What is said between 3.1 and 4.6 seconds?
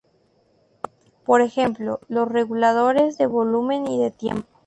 de volumen y de tiempo.